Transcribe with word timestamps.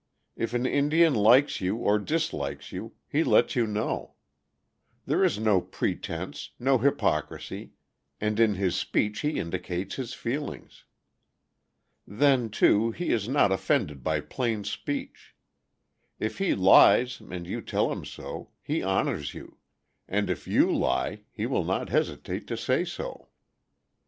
If 0.35 0.55
an 0.55 0.65
Indian 0.65 1.13
likes 1.13 1.61
you 1.61 1.75
or 1.75 1.99
dislikes 1.99 2.71
you, 2.71 2.93
he 3.07 3.23
lets 3.23 3.55
you 3.55 3.67
know. 3.67 4.15
There 5.05 5.23
is 5.23 5.37
no 5.37 5.61
pretense, 5.61 6.49
no 6.57 6.79
hypocrisy, 6.79 7.73
and 8.19 8.39
in 8.39 8.55
his 8.55 8.75
speech 8.75 9.19
he 9.19 9.39
indicates 9.39 9.97
his 9.97 10.15
feelings. 10.15 10.85
Then, 12.07 12.49
too, 12.49 12.89
he 12.89 13.11
is 13.11 13.29
not 13.29 13.51
offended 13.51 14.03
by 14.03 14.21
plain 14.21 14.63
speech. 14.63 15.35
If 16.17 16.39
he 16.39 16.55
lies 16.55 17.19
and 17.19 17.45
you 17.45 17.61
tell 17.61 17.91
him 17.91 18.03
so, 18.03 18.49
he 18.63 18.81
honors 18.81 19.35
you; 19.35 19.57
and 20.07 20.31
if 20.31 20.47
you 20.47 20.75
lie, 20.75 21.25
he 21.31 21.45
will 21.45 21.63
not 21.63 21.89
hesitate 21.89 22.47
to 22.47 22.57
say 22.57 22.85
so. 22.85 23.29